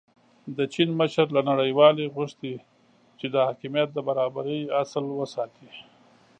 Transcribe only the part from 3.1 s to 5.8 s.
چې د حاکمیت د برابرۍ اصل وساتي.